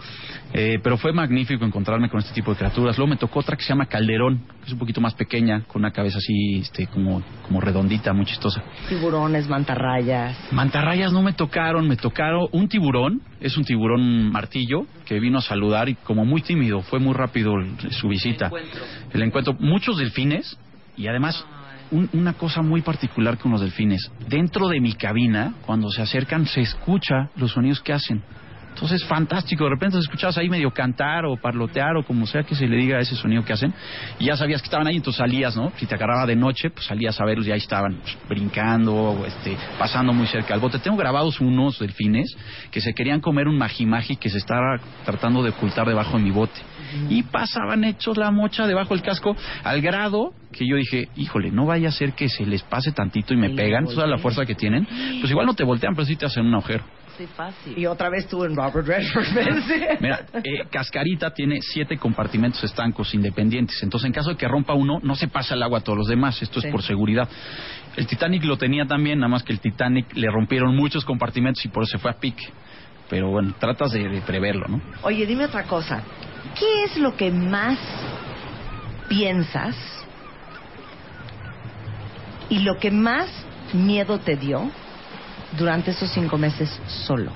[0.53, 2.97] Eh, pero fue magnífico encontrarme con este tipo de criaturas.
[2.97, 5.81] Luego me tocó otra que se llama Calderón, que es un poquito más pequeña, con
[5.81, 8.61] una cabeza así este, como, como redondita, muy chistosa.
[8.87, 10.37] Tiburones, mantarrayas.
[10.51, 15.41] Mantarrayas no me tocaron, me tocaron un tiburón, es un tiburón martillo que vino a
[15.41, 18.45] saludar y como muy tímido, fue muy rápido el- su visita.
[18.47, 18.81] encuentro.
[19.13, 20.57] El encuentro, muchos delfines
[20.97, 21.45] y además
[21.91, 24.11] un- una cosa muy particular con los delfines.
[24.27, 28.21] Dentro de mi cabina, cuando se acercan, se escucha los sonidos que hacen.
[28.69, 29.65] Entonces, fantástico.
[29.65, 32.99] De repente escuchabas ahí medio cantar o parlotear o como sea que se le diga
[32.99, 33.73] ese sonido que hacen.
[34.19, 35.71] Y ya sabías que estaban ahí, entonces salías, ¿no?
[35.77, 39.57] Si te agarraba de noche, pues salías a verlos y ahí estaban pues, brincando, este,
[39.77, 40.79] pasando muy cerca al bote.
[40.79, 42.35] Tengo grabados unos delfines
[42.71, 46.31] que se querían comer un magimagi que se estaba tratando de ocultar debajo de mi
[46.31, 46.59] bote.
[47.09, 51.65] Y pasaban hechos la mocha debajo del casco al grado que yo dije, híjole, no
[51.65, 54.45] vaya a ser que se les pase tantito y me Y pegan, toda la fuerza
[54.45, 54.87] que tienen.
[55.19, 56.83] Pues igual no te voltean, pero sí te hacen un agujero.
[57.17, 57.77] Sí, fácil.
[57.77, 59.25] Y otra vez tú en Robert Redford.
[59.35, 59.99] ¿ves?
[59.99, 63.77] Mira, eh, Cascarita tiene siete compartimentos estancos independientes.
[63.83, 66.07] Entonces, en caso de que rompa uno, no se pasa el agua a todos los
[66.07, 66.41] demás.
[66.41, 66.67] Esto Sí.
[66.67, 67.27] es por seguridad.
[67.97, 71.67] El Titanic lo tenía también, nada más que el Titanic le rompieron muchos compartimentos y
[71.67, 72.45] por eso se fue a pique.
[73.09, 74.81] Pero bueno, tratas de, de preverlo, ¿no?
[75.01, 76.03] Oye, dime otra cosa.
[76.57, 77.77] ¿Qué es lo que más
[79.07, 79.75] piensas
[82.49, 83.27] y lo que más
[83.73, 84.69] miedo te dio
[85.57, 87.31] durante esos cinco meses solo?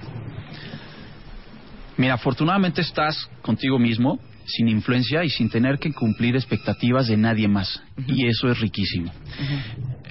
[1.98, 7.48] Mira, afortunadamente estás contigo mismo, sin influencia y sin tener que cumplir expectativas de nadie
[7.48, 7.82] más.
[8.08, 9.12] Y eso es riquísimo.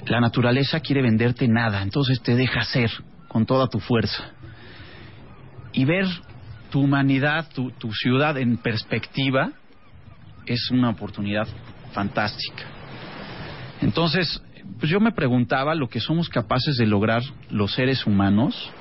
[0.05, 2.91] La naturaleza quiere venderte nada, entonces te deja ser
[3.27, 4.31] con toda tu fuerza.
[5.73, 6.05] Y ver
[6.71, 9.51] tu humanidad, tu, tu ciudad en perspectiva
[10.45, 11.47] es una oportunidad
[11.93, 12.63] fantástica.
[13.81, 14.41] Entonces,
[14.79, 18.71] pues yo me preguntaba lo que somos capaces de lograr los seres humanos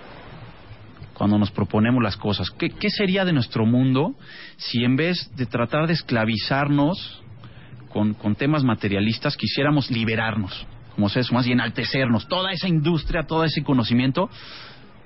[1.14, 2.50] cuando nos proponemos las cosas.
[2.50, 4.14] ¿Qué, qué sería de nuestro mundo
[4.57, 7.22] si en vez de tratar de esclavizarnos
[7.90, 12.26] con, con temas materialistas quisiéramos liberarnos como seres humanos y enaltecernos?
[12.28, 14.31] Toda esa industria, todo ese conocimiento,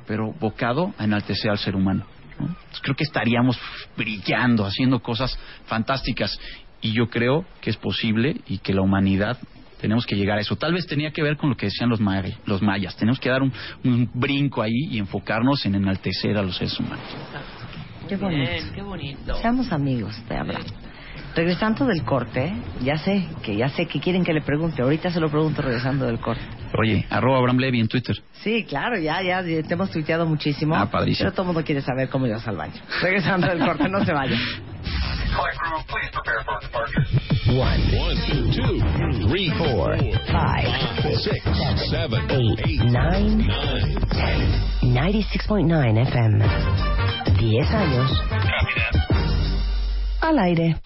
[0.06, 2.04] pero bocado a enaltecer al ser humano.
[2.38, 2.46] ¿no?
[2.46, 3.58] Entonces, creo que estaríamos
[3.96, 6.38] brillando, haciendo cosas fantásticas.
[6.82, 9.38] Y yo creo que es posible y que la humanidad
[9.80, 10.56] tenemos que llegar a eso.
[10.56, 12.96] Tal vez tenía que ver con lo que decían los, ma- los mayas.
[12.96, 13.52] Tenemos que dar un,
[13.84, 17.04] un brinco ahí y enfocarnos en enaltecer a los seres humanos.
[18.08, 18.72] Qué Bien, bonito.
[18.74, 19.34] qué bonito.
[19.40, 20.64] Seamos amigos de Abraham.
[21.36, 24.80] Regresando del corte, ya sé que ya sé que quieren que le pregunte.
[24.80, 26.40] Ahorita se lo pregunto regresando del corte.
[26.80, 28.16] Oye, arroba Abraham Levy en Twitter.
[28.42, 30.74] Sí, claro, ya, ya te hemos tuiteado muchísimo.
[30.74, 31.26] Ah, padrísimo.
[31.26, 32.80] Pero todo el mundo quiere saber cómo ibas al baño.
[33.02, 34.40] Regresando del corte, no se vayan.
[37.48, 37.82] One,
[38.54, 39.94] two, three, four,
[40.32, 40.68] five,
[41.22, 41.44] six,
[41.90, 43.46] seven, eight, nine,
[44.10, 44.66] ten.
[44.94, 46.44] 96.9 FM.
[47.38, 48.10] 10 años.
[48.30, 49.06] Copy that.
[50.22, 50.76] Al aire.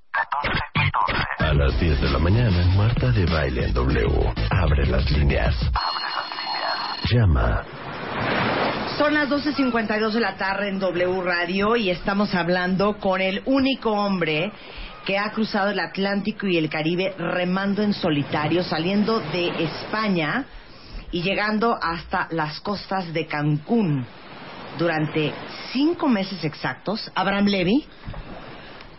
[1.38, 4.34] A las 10 de la mañana, Marta de Baile en W.
[4.50, 5.56] Abre las líneas.
[7.12, 7.64] Llama.
[8.98, 13.92] Son las 12.52 de la tarde en W Radio y estamos hablando con el único
[13.92, 14.52] hombre
[15.08, 20.46] que ha cruzado el Atlántico y el Caribe remando en solitario, saliendo de España
[21.14, 24.06] y llegando hasta las costas de Cancún
[24.78, 25.32] durante
[25.72, 27.10] cinco meses exactos.
[27.16, 27.86] Abraham Levy.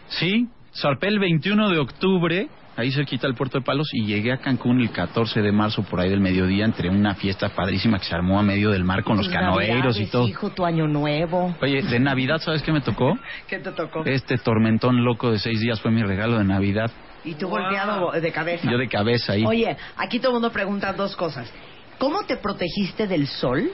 [0.09, 4.39] Sí, zarpé el 21 de octubre, ahí cerquita del puerto de Palos, y llegué a
[4.39, 8.15] Cancún el 14 de marzo, por ahí del mediodía, entre una fiesta padrísima que se
[8.15, 10.29] armó a medio del mar con los canoeros y todo.
[10.29, 11.57] Hijo, tu año nuevo.
[11.61, 13.19] Oye, de Navidad, ¿sabes qué me tocó?
[13.49, 14.05] ¿Qué te tocó?
[14.05, 16.91] Este tormentón loco de seis días fue mi regalo de Navidad.
[17.25, 18.71] Y tú golpeado de cabeza.
[18.71, 19.45] Yo de cabeza ahí.
[19.45, 21.53] Oye, aquí todo el mundo pregunta dos cosas.
[21.99, 23.71] ¿Cómo te protegiste del sol?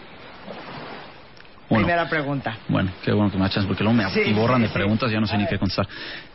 [1.68, 2.59] Primera pregunta.
[2.68, 4.74] Bueno, qué bueno que me echas porque luego me Sí, atiborran sí, de sí.
[4.74, 5.88] preguntas, ya no sé ni qué contestar.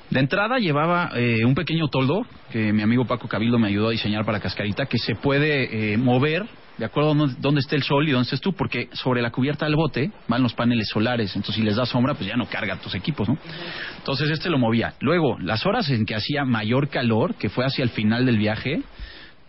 [0.10, 3.92] De entrada llevaba eh, un pequeño toldo que mi amigo Paco Cabildo me ayudó a
[3.92, 6.46] diseñar para Cascarita que se puede eh, mover
[6.80, 9.32] de acuerdo a dónde, dónde esté el sol y dónde estés tú, porque sobre la
[9.32, 12.46] cubierta del bote van los paneles solares, entonces si les da sombra, pues ya no
[12.46, 13.38] carga tus equipos, ¿no?
[13.98, 14.94] Entonces este lo movía.
[15.02, 18.82] Luego, las horas en que hacía mayor calor, que fue hacia el final del viaje,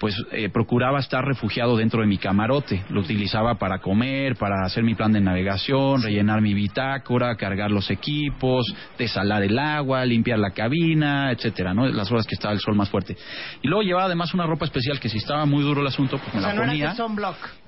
[0.00, 2.82] pues eh, procuraba estar refugiado dentro de mi camarote.
[2.88, 7.90] Lo utilizaba para comer, para hacer mi plan de navegación, rellenar mi bitácora, cargar los
[7.90, 11.86] equipos, desalar el agua, limpiar la cabina, etcétera, ¿no?
[11.86, 13.14] Las horas que estaba el sol más fuerte.
[13.60, 16.32] Y luego llevaba además una ropa especial que si estaba muy duro el asunto, pues
[16.32, 16.94] me O sea, la no ponía.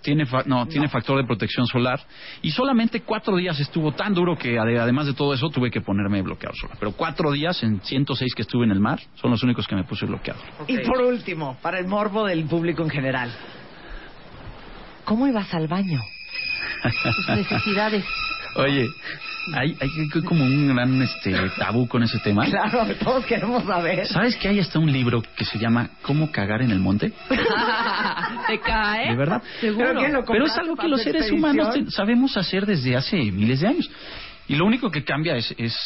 [0.03, 2.01] Tiene fa- no, tiene factor de protección solar.
[2.43, 5.81] Y solamente cuatro días estuvo tan duro que ade- además de todo eso tuve que
[5.81, 6.77] ponerme bloqueador solar.
[6.81, 9.85] Pero cuatro días en 106 que estuve en el mar son los únicos que me
[9.85, 10.43] puse bloqueador.
[10.67, 13.33] Y por último, para el morbo del público en general.
[15.05, 16.01] ¿Cómo ibas al baño?
[16.83, 18.05] Tus necesidades.
[18.57, 18.89] Oye,
[19.55, 22.45] hay, hay, hay como un gran este, tabú con ese tema.
[22.47, 24.07] Claro, todos queremos saber.
[24.07, 27.13] ¿Sabes que hay hasta un libro que se llama ¿Cómo cagar en el monte?
[28.47, 29.11] ¿Te cae?
[29.11, 29.43] ¿De verdad?
[29.61, 29.93] Seguro.
[30.01, 33.91] ¿Pero Pero es algo que los seres humanos sabemos hacer desde hace miles de años.
[34.49, 35.55] Y lo único que cambia es...
[35.59, 35.77] Es,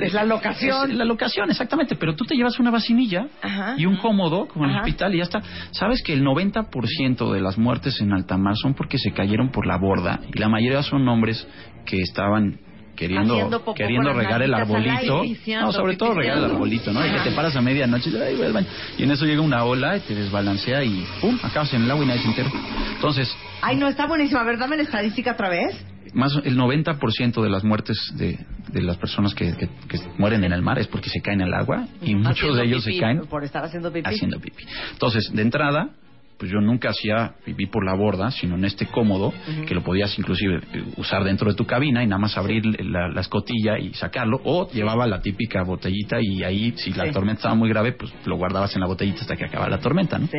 [0.00, 0.90] Es la locación.
[0.90, 1.96] es la locación, exactamente.
[1.96, 3.74] Pero tú te llevas una vacinilla Ajá.
[3.78, 5.42] y un cómodo como en el hospital y ya está.
[5.72, 9.66] ¿Sabes que el 90% de las muertes en alta mar son porque se cayeron por
[9.66, 10.20] la borda?
[10.32, 11.46] Y la mayoría son hombres
[11.84, 12.58] que estaban
[12.96, 15.22] queriendo queriendo regar el arbolito.
[15.60, 17.06] No, sobre todo regar el arbolito, ¿no?
[17.06, 18.66] Y que te paras a medianoche y dices, "Ay, voy al baño".
[18.98, 21.38] Y en eso llega una ola y te desbalancea y ¡pum!
[21.42, 22.50] acabas en el agua y nadie se entera.
[22.94, 23.32] Entonces,
[23.62, 24.40] Ay, no, está buenísimo.
[24.40, 25.74] A ver, dame la estadística otra vez.
[26.14, 28.38] más el 90% de las muertes de,
[28.72, 31.52] de las personas que, que- que mueren en el mar es porque se caen al
[31.52, 34.08] agua y muchos Haciendo de ellos pipí, se caen Por estar haciendo pipí.
[34.08, 34.64] haciendo pipí.
[34.92, 35.90] Entonces, de entrada,
[36.38, 39.32] pues yo nunca hacía pipí por la borda, sino en este cómodo,
[39.66, 43.08] que lo podías inclusive eh, usar dentro de tu cabina y nada más abrir la,
[43.08, 47.12] la escotilla y sacarlo, o llevaba la típica botellita y ahí, si la Sí.
[47.12, 50.18] tormenta estaba muy grave, pues lo guardabas en la botellita hasta que acabara la tormenta,
[50.18, 50.26] ¿no?
[50.26, 50.38] Sí.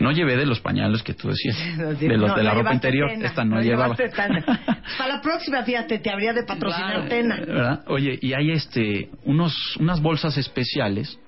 [0.00, 1.56] No llevé de los pañales que tú decías,
[1.98, 3.96] de, los, no, de la no ropa interior, tena, esta no, llevaba.
[4.98, 7.08] Para la próxima, fíjate, te habría de patrocinar Claro.
[7.08, 7.36] Tena.
[7.36, 7.84] ¿verdad?
[7.88, 11.18] Oye, y hay este unos unas bolsas especiales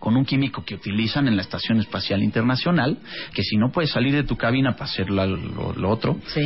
[0.00, 2.98] con un químico que utilizan en la Estación Espacial Internacional,
[3.32, 6.40] que si no puedes salir de tu cabina para hacer la- lo, lo otro, Sí.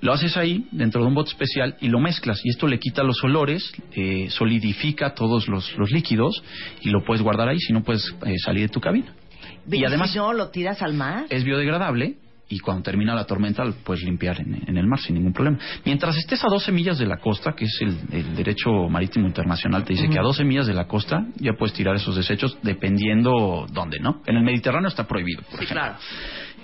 [0.00, 3.02] lo haces ahí dentro de un bote especial y lo mezclas y esto le quita
[3.02, 6.42] los olores, eh, solidifica todos los, los líquidos
[6.80, 9.12] y lo puedes guardar ahí si no puedes eh, salir de tu cabina.
[9.70, 11.26] Y además si no, lo tiras al mar.
[11.30, 12.16] es biodegradable
[12.48, 15.58] y cuando termina la tormenta lo puedes limpiar en, en el mar sin ningún problema.
[15.86, 19.84] Mientras estés a 12 millas de la costa, que es el, el derecho marítimo internacional,
[19.84, 23.66] te dice que a 12 millas de la costa ya puedes tirar esos desechos dependiendo
[23.72, 24.22] dónde, ¿no?
[24.26, 25.82] En el Mediterráneo está prohibido, por Sí, ejemplo.
[25.82, 25.96] claro.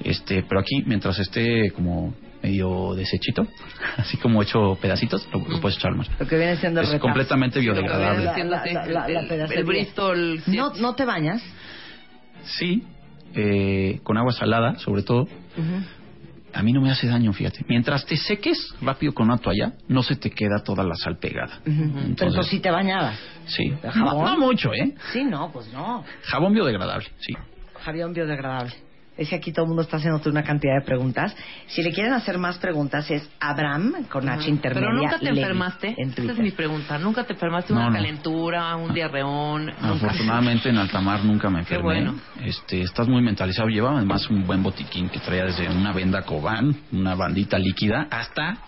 [0.04, 3.46] Este, pero aquí, mientras esté como medio desechito,
[3.96, 6.06] así como hecho pedacitos, lo, lo puedes echar al mar.
[6.20, 8.18] Lo que viene siendo Es completamente Lo que biodegradable.
[8.20, 10.40] viene siendo así, La- la- la- la el- el Bristol.
[10.48, 11.42] ¿No, ¿No te bañas?
[12.44, 12.82] Sí,
[13.34, 15.26] eh, con agua salada, sobre todo.
[16.55, 17.64] A mí no me hace daño, fíjate.
[17.68, 21.61] Mientras te seques rápido con una toalla, no se te queda toda la sal pegada.
[21.64, 23.18] Pero entonces sí te bañabas.
[23.47, 23.71] sí.
[23.71, 24.94] ¿De No, no mucho, ¿eh?
[25.12, 26.05] Sí, no, pues no.
[26.23, 27.35] Jabón biodegradable, sí.
[27.85, 28.73] Jabón biodegradable.
[29.18, 31.35] Es que aquí todo el mundo está haciéndote una cantidad de preguntas.
[31.66, 34.88] Si le quieren hacer más preguntas es Abraham con H intermedia.
[34.88, 35.94] Pero nunca te Levy enfermaste.
[35.98, 36.98] En Esa es mi pregunta.
[36.98, 37.94] ¿Nunca te enfermaste No, una no.
[37.96, 39.70] calentura, un diarreón?
[39.70, 41.83] Afortunadamente en altamar nunca me Qué enfermé.
[41.83, 42.14] bueno.
[42.44, 43.68] Este, estás muy mentalizado.
[43.68, 48.59] Llevaba además un buen botiquín que traía desde una venda Cobán, una bandita líquida, hasta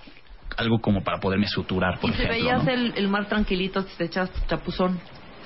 [0.57, 2.37] algo como para poderme suturar, por y te ejemplo.
[2.45, 2.71] veías ¿no?
[2.71, 4.99] el, el mar tranquilito, te echas chapuzón.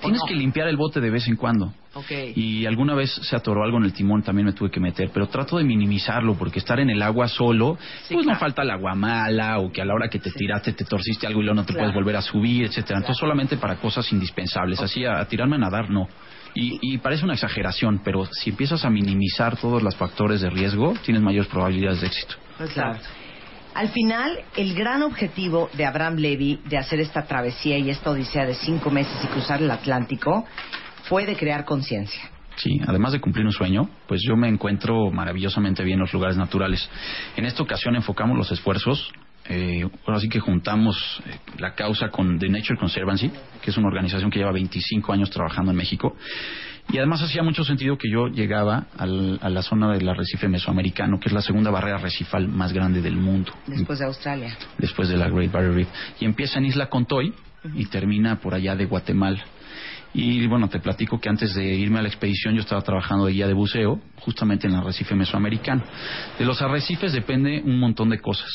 [0.04, 0.26] ¿O Tienes no?
[0.28, 1.72] que limpiar el bote de vez en cuando.
[1.94, 2.10] Ok.
[2.34, 5.28] Y alguna vez se atoró algo en el timón, también me tuve que meter, pero
[5.28, 8.94] trato de minimizarlo porque estar en el agua solo, Sí, pues no falta el agua
[8.94, 11.64] mala o que a la hora que te tiraste te torciste algo y luego no
[11.66, 11.84] te Claro.
[11.86, 12.98] puedes volver a subir, etcétera.
[12.98, 16.08] Entonces solamente para cosas indispensables, así a, a tirarme a nadar no.
[16.56, 20.94] Y, y parece una exageración, pero si empiezas a minimizar todos los factores de riesgo,
[21.04, 22.34] tienes mayores probabilidades de éxito.
[22.72, 22.98] Claro.
[23.74, 28.46] Al final, el gran objetivo de Abraham Levy de hacer esta travesía y esta odisea
[28.46, 30.46] de cinco meses y cruzar el Atlántico
[31.08, 32.30] fue de crear conciencia.
[32.56, 36.36] Sí, además de cumplir un sueño, pues yo me encuentro maravillosamente bien en los lugares
[36.36, 36.88] naturales.
[37.36, 39.12] En esta ocasión enfocamos los esfuerzos,
[39.46, 43.88] eh, ahora sí que juntamos eh, la causa con The Nature Conservancy, que es una
[43.88, 46.16] organización que lleva 25 años trabajando en México.
[46.92, 51.18] Y además hacía mucho sentido que yo llegaba al- a la zona del arrecife mesoamericano,
[51.18, 54.56] que es la segunda barrera recifal más grande del mundo, Después de Australia.
[54.78, 55.88] después de la Great Barrier Reef.
[56.20, 57.32] Y empieza en Isla Contoy
[57.74, 59.42] y termina por allá de Guatemala.
[60.12, 63.32] Y bueno, te platico que antes de irme a la expedición yo estaba trabajando de
[63.32, 65.82] guía de buceo, justamente en el arrecife mesoamericano.
[66.38, 68.48] De los arrecifes depende un montón de cosas.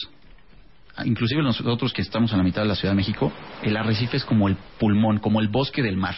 [0.96, 4.16] Ah, Inclusive nosotros que estamos en la mitad de la Ciudad de México, el arrecife
[4.18, 6.16] es como el pulmón, como el bosque del mar.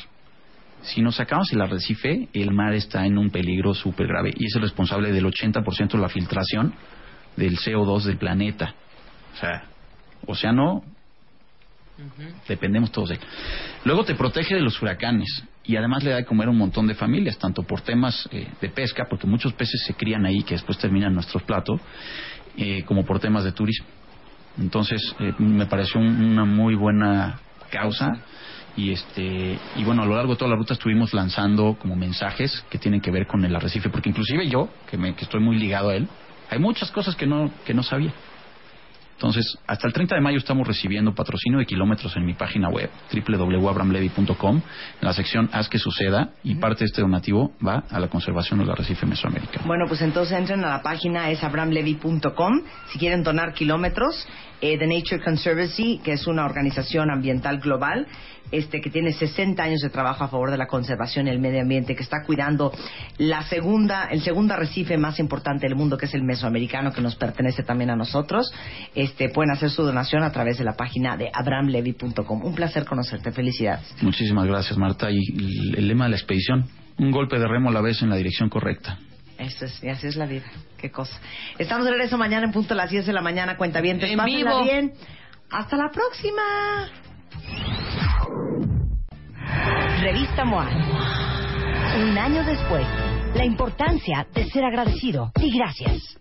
[0.84, 4.56] Si nos sacamos el arrecife, el mar está en un peligro súper grave y es
[4.56, 6.74] el responsable del 80% de la filtración
[7.38, 8.74] del CO2 del planeta.
[9.34, 9.64] O sea,
[10.26, 10.84] océano,
[12.48, 13.22] dependemos todos de él.
[13.86, 16.88] Luego te protege de los huracanes y además le da de comer a un montón
[16.88, 20.56] de familias, tanto por temas eh, de pesca, porque muchos peces se crían ahí que
[20.56, 21.80] después terminan nuestros platos,
[22.58, 23.86] eh, como por temas de turismo.
[24.60, 27.40] Entonces, eh, me pareció un- una muy buena
[27.70, 28.12] causa
[28.76, 32.66] y este y bueno a lo largo de toda la ruta estuvimos lanzando como mensajes
[32.70, 35.58] que tienen que ver con el arrecife porque inclusive yo que me que estoy muy
[35.58, 36.10] ligado a él
[36.50, 38.14] hay muchas cosas que no que no sabía
[39.22, 42.90] entonces hasta el 30 de mayo estamos recibiendo patrocinio de kilómetros en mi página web
[43.14, 44.62] www.abramlevy.com en
[45.00, 48.72] la sección haz que suceda y parte de este donativo va a la conservación del
[48.72, 54.28] arrecife mesoamericano Bueno, pues entonces entren a la página es abramlevy.com si quieren donar kilómetros.
[54.62, 58.06] Eh, The Nature Conservancy, que es una organización ambiental global,
[58.52, 61.62] este que tiene 60 años de trabajo a favor de la conservación y el medio
[61.62, 62.72] ambiente, que está cuidando
[63.18, 67.16] la segunda, el segundo arrecife más importante del mundo, que es el mesoamericano, que nos
[67.16, 68.54] pertenece también a nosotros.
[68.94, 72.44] Este, pueden hacer su donación a través de la página de abramlevy.com.
[72.44, 73.32] Un placer conocerte.
[73.32, 73.94] Felicidades.
[74.02, 76.66] muchísimas gracias Marta y el, el lema de la expedición
[76.98, 78.98] un golpe de remo a la vez en la dirección correcta
[79.38, 80.46] Eso es, y así es la vida.
[80.78, 81.20] Qué cosa.
[81.58, 83.58] Estamos de regreso mañana en punto a las 10 de la mañana.
[83.58, 84.64] Cuenta bien, En vivo.
[84.64, 84.94] bien.
[85.50, 86.42] Hasta la próxima.
[90.02, 90.68] Revista MOA.
[92.02, 92.86] Un año después,
[93.36, 96.21] la importancia de ser agradecido y gracias.